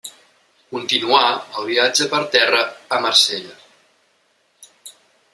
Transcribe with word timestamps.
Continuà 0.75 1.19
el 1.63 1.67
viatge 1.71 2.07
per 2.13 2.21
terra 2.35 2.61
a 2.97 3.01
Marsella. 3.03 3.53